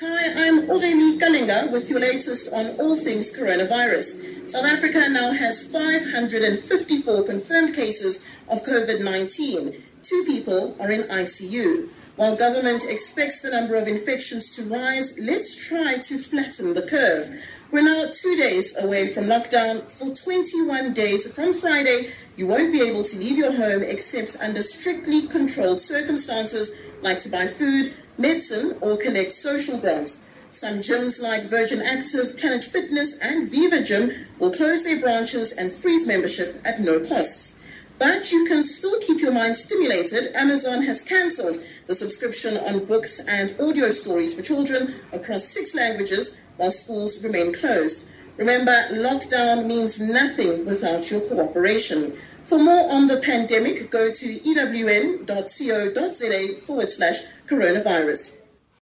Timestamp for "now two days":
17.86-18.74